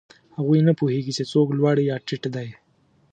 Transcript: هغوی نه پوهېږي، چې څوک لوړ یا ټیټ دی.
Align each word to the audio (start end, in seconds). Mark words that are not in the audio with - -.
هغوی 0.37 0.59
نه 0.67 0.73
پوهېږي، 0.79 1.11
چې 1.17 1.23
څوک 1.31 1.47
لوړ 1.57 1.75
یا 1.89 1.95
ټیټ 2.07 2.23
دی. 2.35 2.47